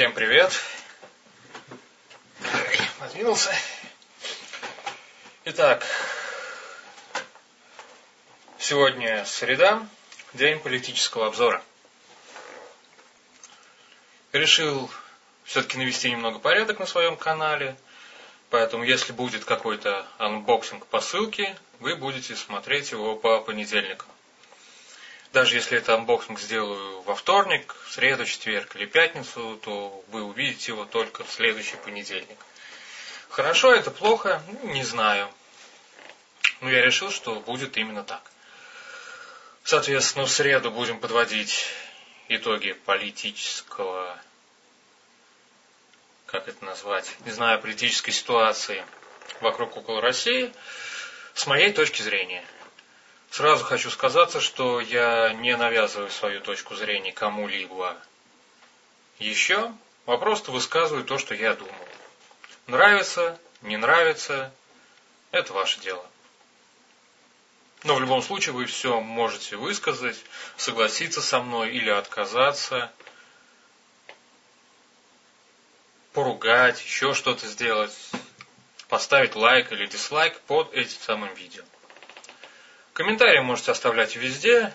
[0.00, 0.58] Всем привет.
[2.98, 3.54] Подвинулся.
[5.44, 5.84] Итак,
[8.58, 9.86] сегодня среда,
[10.32, 11.62] день политического обзора.
[14.32, 14.90] Решил
[15.44, 17.76] все-таки навести немного порядок на своем канале,
[18.48, 24.08] поэтому если будет какой-то анбоксинг по ссылке, вы будете смотреть его по понедельникам.
[25.32, 30.84] Даже если это анбоксинг сделаю во вторник, среду, четверг или пятницу, то вы увидите его
[30.84, 32.38] только в следующий понедельник.
[33.28, 35.28] Хорошо это, плохо, ну, не знаю.
[36.60, 38.22] Но я решил, что будет именно так.
[39.62, 41.64] Соответственно, в среду будем подводить
[42.26, 44.18] итоги политического,
[46.26, 48.84] как это назвать, не знаю, политической ситуации
[49.40, 50.52] вокруг около России
[51.34, 52.44] с моей точки зрения–
[53.30, 57.96] Сразу хочу сказаться, что я не навязываю свою точку зрения кому-либо
[59.18, 59.72] еще,
[60.06, 61.74] а просто высказываю то, что я думаю.
[62.66, 64.52] Нравится, не нравится,
[65.30, 66.04] это ваше дело.
[67.84, 70.18] Но в любом случае вы все можете высказать,
[70.56, 72.92] согласиться со мной или отказаться,
[76.12, 77.96] поругать, еще что-то сделать,
[78.88, 81.62] поставить лайк или дизлайк под этим самым видео.
[83.00, 84.70] Комментарии можете оставлять везде,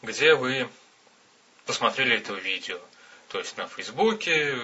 [0.00, 0.68] где вы
[1.66, 2.78] посмотрели это видео.
[3.30, 4.56] То есть на Фейсбуке,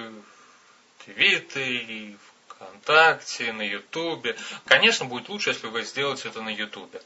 [1.04, 4.36] Твиттере, ВКонтакте, на Ютубе.
[4.64, 7.02] Конечно, будет лучше, если вы сделаете это на Ютубе.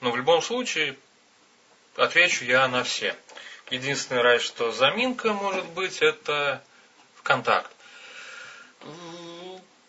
[0.00, 0.98] Но в любом случае,
[1.94, 3.14] отвечу я на все.
[3.70, 6.64] Единственный раз, что заминка может быть, это
[7.14, 7.70] ВКонтакт.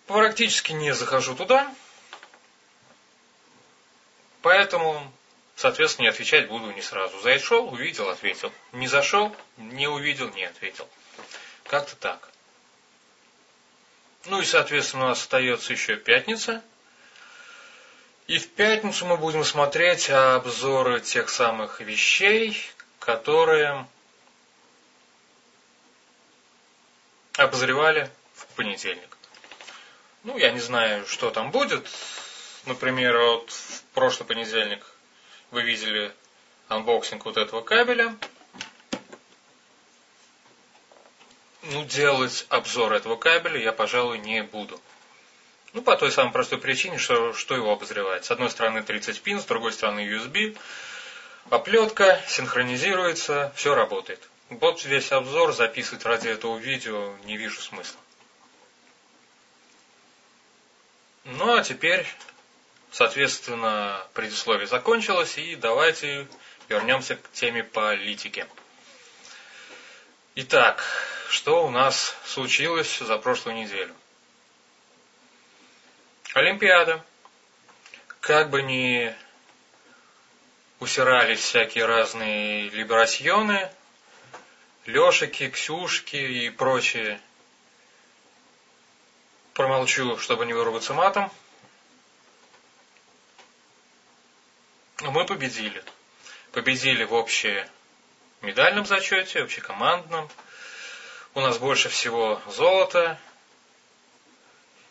[0.05, 1.73] Практически не захожу туда,
[4.43, 5.09] Поэтому,
[5.55, 7.17] соответственно, не отвечать буду не сразу.
[7.21, 8.51] Зашел, увидел, ответил.
[8.73, 10.87] Не зашел, не увидел, не ответил.
[11.63, 12.29] Как-то так.
[14.25, 16.61] Ну и, соответственно, у нас остается еще пятница.
[18.27, 22.61] И в пятницу мы будем смотреть обзоры тех самых вещей,
[22.99, 23.87] которые
[27.37, 29.17] обозревали в понедельник.
[30.25, 31.87] Ну, я не знаю, что там будет.
[32.65, 34.85] Например, вот в прошлый понедельник
[35.51, 36.13] вы видели
[36.69, 38.15] анбоксинг вот этого кабеля.
[41.63, 44.79] Ну, делать обзор этого кабеля я, пожалуй, не буду.
[45.73, 48.25] Ну, по той самой простой причине, что, что его обозревать.
[48.25, 50.57] С одной стороны 30 pin, с другой стороны USB.
[51.49, 54.21] Оплетка, синхронизируется, все работает.
[54.49, 57.99] Вот весь обзор записывать ради этого видео не вижу смысла.
[61.25, 62.05] Ну, а теперь
[62.93, 66.27] Соответственно, предисловие закончилось, и давайте
[66.69, 68.45] вернемся к теме политики.
[70.35, 70.83] Итак,
[71.27, 73.95] что у нас случилось за прошлую неделю?
[76.35, 77.03] Олимпиада.
[78.19, 79.11] Как бы ни
[80.79, 83.71] усирались всякие разные либерасьоны,
[84.85, 87.19] Лешики, Ксюшки и прочие,
[89.55, 91.31] промолчу, чтобы не выругаться матом–
[95.11, 95.83] мы победили.
[96.51, 97.67] Победили в общем
[98.41, 100.29] медальном зачете, общекомандном.
[101.33, 103.19] У нас больше всего золота.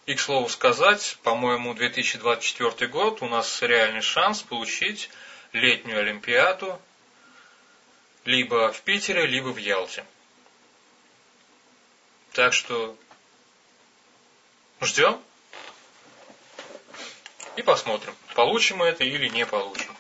[0.07, 5.11] И, к слову сказать, по-моему, 2024 год у нас реальный шанс получить
[5.53, 6.81] летнюю Олимпиаду
[8.25, 10.05] либо в Питере, либо в Ялте.
[12.33, 12.97] Так что
[14.81, 15.21] ждем
[17.57, 19.95] и посмотрим, получим мы это или не получим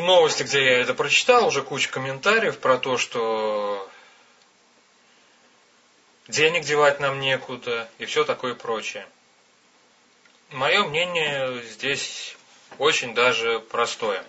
[0.00, 3.88] в новости, где я это прочитал, уже куча комментариев про то, что
[6.26, 9.06] денег девать нам некуда и все такое прочее.
[10.50, 12.36] Мое мнение здесь
[12.78, 14.24] очень даже простое.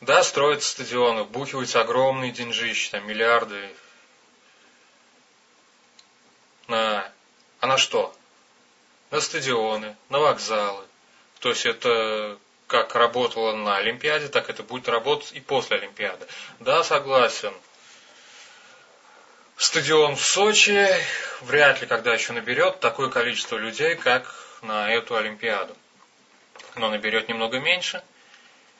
[0.00, 3.74] Да, строятся стадионы, бухиваются огромные деньжища, там, миллиарды.
[6.68, 7.10] На...
[7.60, 8.14] А на что?
[9.10, 10.84] На стадионы, на вокзалы.
[11.40, 12.38] То есть это
[12.70, 16.24] как работало на Олимпиаде, так это будет работать и после Олимпиады.
[16.60, 17.52] Да, согласен.
[19.56, 20.88] Стадион в Сочи
[21.40, 24.32] вряд ли когда еще наберет такое количество людей, как
[24.62, 25.76] на эту Олимпиаду.
[26.76, 28.04] Но наберет немного меньше.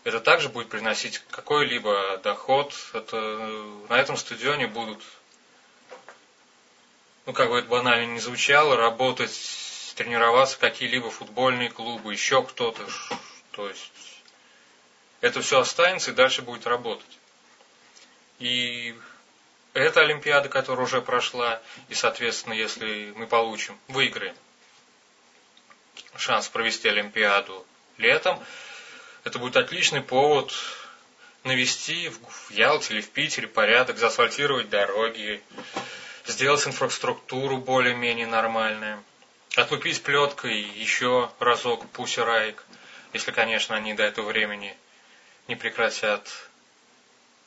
[0.04, 2.72] Это также будет приносить какой-либо доход.
[2.92, 3.16] Это,
[3.88, 5.02] на этом стадионе будут,
[7.26, 9.36] ну как бы это банально не звучало, работать,
[9.96, 12.86] тренироваться какие-либо футбольные клубы, еще кто-то,
[13.52, 13.92] то есть
[15.20, 17.18] это все останется и дальше будет работать.
[18.38, 18.94] И
[19.74, 24.34] эта Олимпиада, которая уже прошла, и, соответственно, если мы получим, выиграем
[26.16, 27.66] шанс провести Олимпиаду
[27.96, 28.42] летом,
[29.24, 30.52] это будет отличный повод
[31.44, 35.42] навести в Ялте или в Питере порядок, заасфальтировать дороги,
[36.26, 39.02] сделать инфраструктуру более-менее нормальную,
[39.56, 42.62] отлупить плеткой еще разок пусирайк,
[43.12, 44.76] если, конечно, они до этого времени
[45.48, 46.28] не прекратят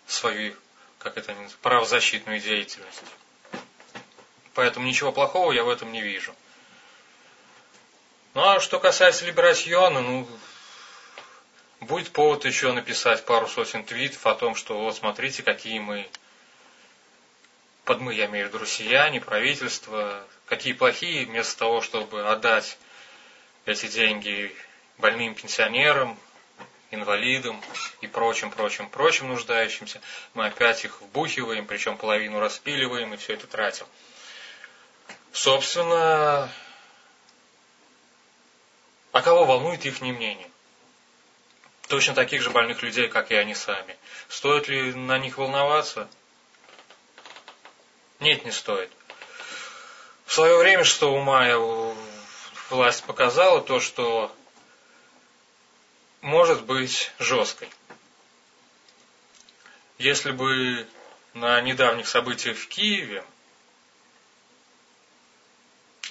[0.07, 0.55] свою,
[0.99, 3.03] как это называется, правозащитную деятельность.
[4.53, 6.35] Поэтому ничего плохого я в этом не вижу.
[8.33, 10.27] Ну а что касается Либерасьона, ну,
[11.81, 16.09] будет повод еще написать пару сотен твитов о том, что вот смотрите, какие мы,
[17.85, 22.77] под мы, я имею в виду россияне, правительство, какие плохие, вместо того, чтобы отдать
[23.65, 24.55] эти деньги
[25.03, 26.17] больным пенсионерам,
[26.89, 27.61] инвалидам
[27.99, 29.99] и прочим, прочим, прочим нуждающимся,
[30.33, 33.85] мы опять их вбухиваем, причем половину распиливаем и все это тратим.
[35.33, 36.49] Собственно,
[39.11, 40.49] а кого волнует их мнение?
[41.89, 43.97] Точно таких же больных людей, как и они сами.
[44.29, 46.07] Стоит ли на них волноваться?
[48.21, 48.89] Нет, не стоит.
[50.25, 51.57] В свое время, что у мая
[52.69, 54.33] власть показала, то, что
[56.23, 57.69] может быть жесткой.
[59.99, 60.87] Если бы
[61.33, 63.23] на недавних событиях в Киеве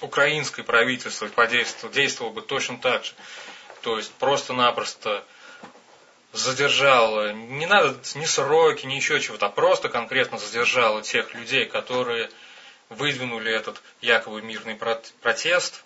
[0.01, 3.13] украинское правительство подействовало, действовало бы точно так же.
[3.81, 5.25] То есть просто-напросто
[6.31, 12.29] задержало, не надо ни сроки, ни еще чего-то, а просто конкретно задержало тех людей, которые
[12.89, 14.75] выдвинули этот якобы мирный
[15.21, 15.83] протест,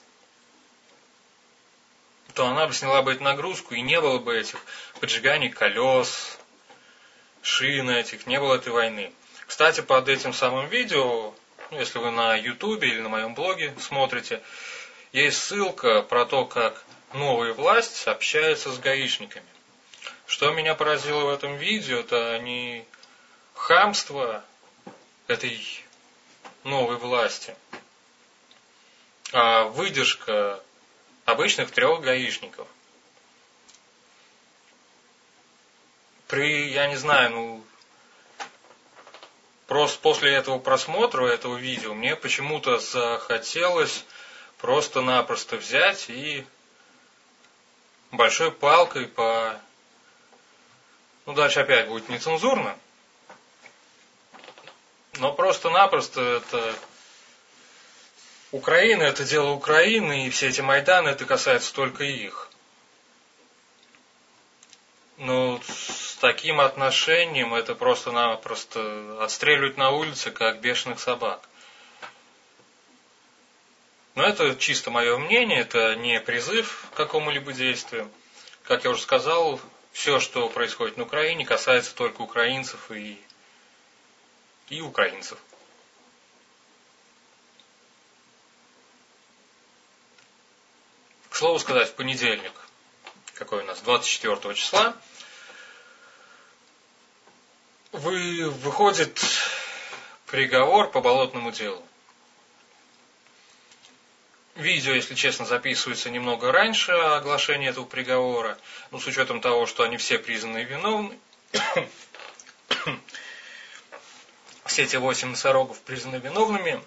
[2.38, 4.60] то она бы сняла бы эту нагрузку, и не было бы этих
[5.00, 6.38] поджиганий колес,
[7.42, 9.12] шин этих, не было этой войны.
[9.48, 11.34] Кстати, под этим самым видео
[11.72, 14.44] ну, если вы на Ютубе или на моем блоге смотрите,
[15.14, 19.48] есть ссылка про то, как новая власть общается с гаишниками.
[20.28, 22.86] Что меня поразило в этом видео, это не
[23.56, 24.44] хамство
[25.26, 25.60] этой
[26.64, 27.56] новой власти,
[29.32, 30.62] а выдержка
[31.28, 32.68] обычных трех гаишников.
[36.28, 37.66] При, я не знаю, ну,
[39.68, 44.06] Просто после этого просмотра этого видео мне почему-то захотелось
[44.60, 46.46] просто-напросто взять и
[48.12, 49.60] большой палкой по...
[51.26, 52.78] Ну, дальше опять будет нецензурно.
[55.18, 56.76] Но просто-напросто это...
[58.52, 62.50] Украина это дело Украины, и все эти Майданы это касается только их.
[65.18, 71.42] Ну, с таким отношением это просто-напросто отстреливать на улице, как бешеных собак.
[74.16, 78.10] Но это чисто мое мнение, это не призыв к какому-либо действию.
[78.64, 79.60] Как я уже сказал,
[79.92, 83.20] все, что происходит на Украине, касается только украинцев и,
[84.70, 85.38] и украинцев.
[91.38, 92.52] К слову сказать, в понедельник
[93.36, 94.98] какой у нас, 24 числа,
[97.92, 99.22] вы, выходит
[100.26, 101.84] приговор по болотному делу.
[104.56, 108.58] Видео, если честно, записывается немного раньше оглашения этого приговора,
[108.90, 111.20] ну, с учетом того, что они все признаны виновны.
[114.66, 116.84] все эти восемь носорогов признаны виновными,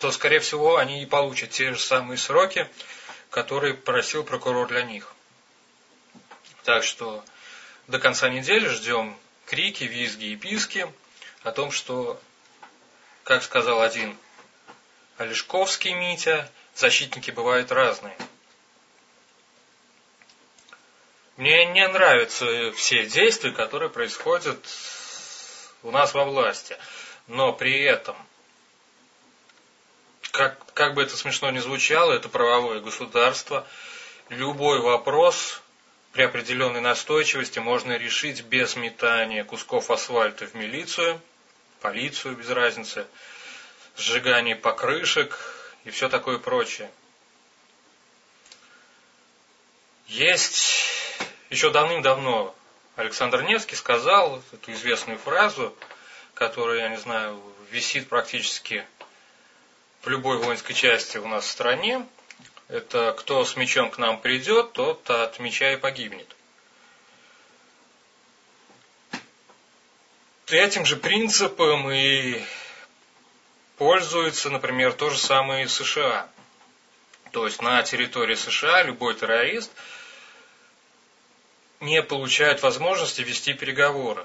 [0.00, 2.68] то, скорее всего, они и получат те же самые сроки,
[3.34, 5.12] которые просил прокурор для них.
[6.62, 7.24] Так что
[7.88, 10.86] до конца недели ждем крики, визги и писки
[11.42, 12.20] о том, что,
[13.24, 14.16] как сказал один
[15.16, 18.16] Олешковский Митя, защитники бывают разные.
[21.36, 24.64] Мне не нравятся все действия, которые происходят
[25.82, 26.78] у нас во власти.
[27.26, 28.16] Но при этом,
[30.30, 33.66] как, как бы это смешно ни звучало, это правовое государство.
[34.28, 35.62] Любой вопрос
[36.12, 41.20] при определенной настойчивости можно решить без метания кусков асфальта в милицию,
[41.80, 43.06] полицию, без разницы,
[43.96, 45.38] сжигание покрышек
[45.84, 46.90] и все такое прочее.
[50.08, 50.84] Есть
[51.50, 52.54] еще давным-давно
[52.96, 55.74] Александр Невский сказал эту известную фразу,
[56.34, 57.40] которая, я не знаю,
[57.70, 58.86] висит практически
[60.04, 62.06] в любой воинской части у нас в стране,
[62.68, 66.28] это кто с мечом к нам придет, тот от меча и погибнет.
[70.46, 72.40] этим же принципом и
[73.76, 76.28] пользуются, например, то же самое и США.
[77.32, 79.72] То есть на территории США любой террорист
[81.80, 84.24] не получает возможности вести переговоры.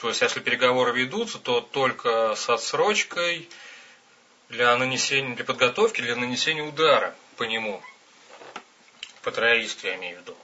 [0.00, 3.48] То есть, если переговоры ведутся, то только с отсрочкой
[4.48, 7.82] для нанесения, для подготовки, для нанесения удара по нему.
[9.22, 10.36] По террористу я имею в виду.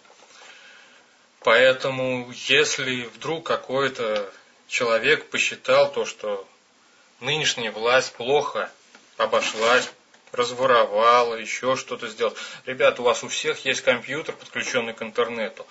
[1.41, 4.31] Поэтому, если вдруг какой-то
[4.67, 6.47] человек посчитал то, что
[7.21, 8.71] нынешняя власть плохо
[9.17, 9.91] обошлась,
[10.33, 12.35] разворовала, еще что-то сделала.
[12.67, 15.67] Ребята, у вас у всех есть компьютер, подключенный к интернету.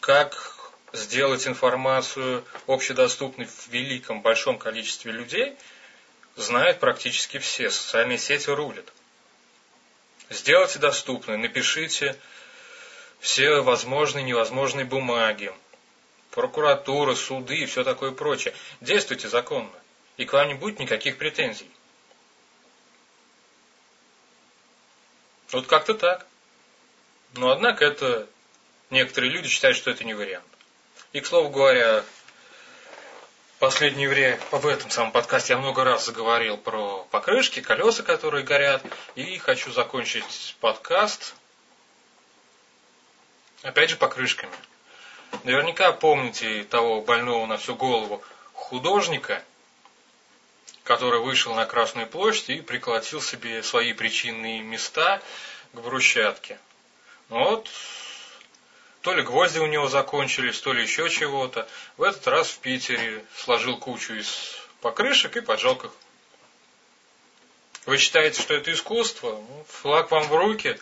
[0.00, 0.56] Как
[0.92, 5.56] сделать информацию общедоступной в великом, большом количестве людей,
[6.36, 7.70] знают практически все.
[7.70, 8.86] Социальные сети рулят.
[10.30, 12.16] Сделайте доступной, напишите
[13.20, 15.52] все возможные и невозможные бумаги,
[16.30, 18.54] прокуратура, суды и все такое прочее.
[18.80, 19.70] Действуйте законно,
[20.16, 21.70] и к вам не будет никаких претензий.
[25.52, 26.26] Вот как-то так.
[27.34, 28.26] Но однако это
[28.90, 30.46] некоторые люди считают, что это не вариант.
[31.12, 32.04] И, к слову говоря,
[33.62, 38.82] последнее время в этом самом подкасте я много раз заговорил про покрышки, колеса, которые горят.
[39.14, 41.36] И хочу закончить подкаст
[43.62, 44.50] опять же покрышками.
[45.44, 48.20] Наверняка помните того больного на всю голову
[48.52, 49.44] художника,
[50.82, 55.22] который вышел на Красную площадь и приколотил себе свои причинные места
[55.72, 56.58] к брусчатке.
[57.28, 57.68] Вот
[59.02, 61.68] то ли гвозди у него закончились, то ли еще чего-то.
[61.96, 65.90] В этот раз в Питере сложил кучу из покрышек и поджег их.
[67.84, 69.32] Вы считаете, что это искусство?
[69.32, 70.78] Ну, флаг вам в руки.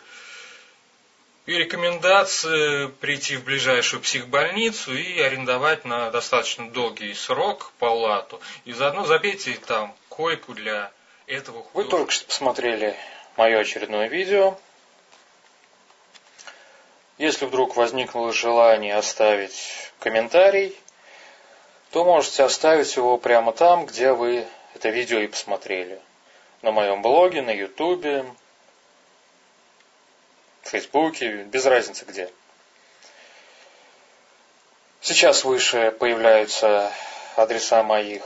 [1.47, 8.39] И рекомендации прийти в ближайшую психбольницу и арендовать на достаточно долгий срок палату.
[8.65, 10.91] И заодно забейте там койку для
[11.25, 11.77] этого художника.
[11.95, 12.95] Вы только что посмотрели
[13.35, 14.59] мое очередное видео
[17.21, 20.75] если вдруг возникло желание оставить комментарий,
[21.91, 26.01] то можете оставить его прямо там, где вы это видео и посмотрели.
[26.63, 28.25] На моем блоге, на ютубе,
[30.63, 32.31] в фейсбуке, без разницы где.
[34.99, 36.91] Сейчас выше появляются
[37.35, 38.23] адреса моих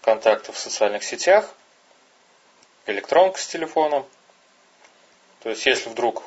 [0.00, 1.54] контактов в социальных сетях,
[2.86, 4.06] электронка с телефоном.
[5.42, 6.22] То есть, если вдруг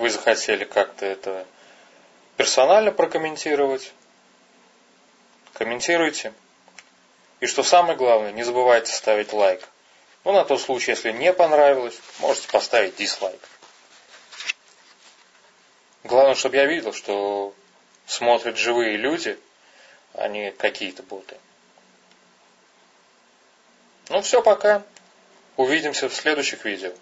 [0.00, 1.46] вы захотели как-то это
[2.36, 3.92] персонально прокомментировать,
[5.52, 6.32] комментируйте.
[7.40, 9.62] И что самое главное, не забывайте ставить лайк.
[10.24, 13.40] Ну, на тот случай, если не понравилось, можете поставить дизлайк.
[16.04, 17.54] Главное, чтобы я видел, что
[18.06, 19.38] смотрят живые люди,
[20.14, 21.36] а не какие-то боты.
[24.08, 24.82] Ну все, пока.
[25.56, 26.92] Увидимся в следующих видео.